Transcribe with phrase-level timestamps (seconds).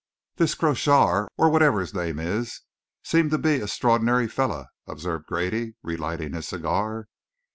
[0.37, 2.61] "This Croshar or whatever his name is,
[3.03, 7.05] seems to be a 'strordinary feller," observed Grady, relighting his cigar.